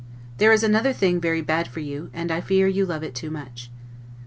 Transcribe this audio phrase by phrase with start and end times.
[0.39, 3.29] There is another thing very bad for you, and I fear you love it too
[3.29, 3.69] much.